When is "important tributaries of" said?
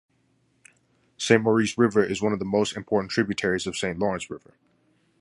2.75-3.77